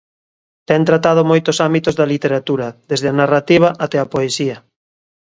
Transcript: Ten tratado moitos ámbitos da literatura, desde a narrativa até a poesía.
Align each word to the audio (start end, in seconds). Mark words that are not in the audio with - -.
Ten 0.69 0.81
tratado 0.89 1.21
moitos 1.31 1.57
ámbitos 1.67 1.97
da 1.99 2.09
literatura, 2.13 2.67
desde 2.89 3.07
a 3.09 3.17
narrativa 3.21 3.69
até 3.85 3.97
a 3.99 4.09
poesía. 4.13 4.57